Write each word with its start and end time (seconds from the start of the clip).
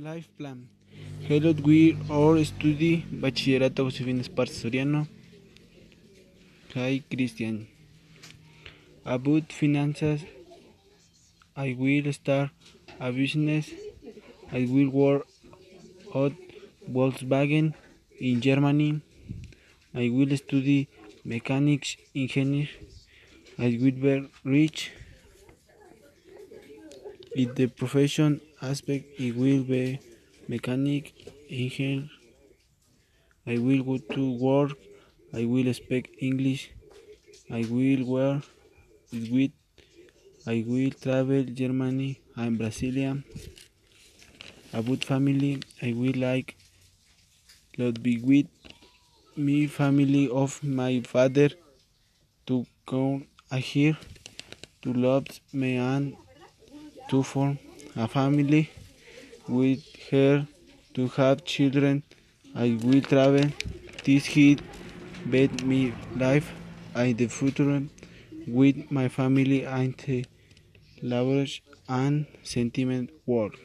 Life 0.00 0.28
Plan. 0.38 0.68
Hello, 1.28 1.52
we 1.52 1.98
are 2.08 2.42
study 2.44 3.04
Bachillerato 3.12 3.84
Josefina 3.84 4.22
Esparza 4.22 4.54
Soriano. 4.54 5.06
Hi, 6.74 7.02
Christian. 7.10 7.68
About 9.04 9.52
finances, 9.52 10.24
I 11.54 11.76
will 11.78 12.10
start 12.10 12.50
a 12.98 13.12
business. 13.12 13.70
I 14.50 14.64
will 14.64 14.88
work 14.88 15.26
at 16.14 16.32
Volkswagen 16.90 17.74
in 18.18 18.40
Germany. 18.40 19.02
I 19.94 20.08
will 20.08 20.34
study 20.38 20.88
mechanics 21.22 21.98
engineer. 22.16 22.68
I 23.58 23.78
will 23.78 23.92
be 23.92 24.30
rich. 24.42 24.90
In 27.36 27.52
the 27.54 27.66
profession 27.66 28.40
aspect, 28.62 29.18
it 29.18 29.36
will 29.36 29.64
be 29.64 29.98
mechanic 30.48 31.12
engineer. 31.50 32.08
I 33.46 33.58
will 33.58 33.82
go 33.82 33.98
to 34.14 34.32
work. 34.38 34.72
I 35.34 35.44
will 35.44 35.72
speak 35.74 36.16
English. 36.20 36.70
I 37.50 37.64
will 37.68 38.04
wear 38.06 38.42
with. 39.12 39.50
I 40.46 40.64
will 40.66 40.90
travel 40.90 41.44
Germany 41.44 42.20
and 42.36 42.58
Brasilia. 42.58 43.22
About 44.72 45.04
family, 45.04 45.60
I 45.82 45.92
will 45.92 46.16
like 46.16 46.56
lot 47.78 48.02
be 48.02 48.18
with 48.18 48.46
me 49.36 49.66
family 49.66 50.28
of 50.28 50.62
my 50.62 51.00
father 51.00 51.48
to 52.46 52.66
come 52.86 53.26
here 53.56 53.96
to 54.82 54.92
love 54.92 55.26
me 55.52 55.76
and 55.76 56.16
to 57.08 57.22
form 57.22 57.58
a 57.96 58.08
family 58.08 58.70
with 59.48 59.82
her 60.10 60.46
to 60.94 61.08
have 61.08 61.44
children. 61.44 62.02
I 62.54 62.78
will 62.82 63.00
travel 63.00 63.50
this 64.04 64.26
heat, 64.26 64.60
bet 65.26 65.62
me 65.64 65.94
life 66.16 66.52
and 66.94 67.16
the 67.16 67.26
future 67.28 67.82
with 68.46 68.90
my 68.90 69.08
family 69.08 69.64
and 69.64 69.96
the 69.98 70.24
lavish 71.02 71.62
and 71.88 72.26
sentiment 72.42 73.10
world. 73.26 73.56